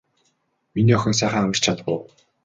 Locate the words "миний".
0.75-0.95